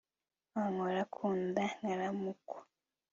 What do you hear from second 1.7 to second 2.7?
nkaramukwa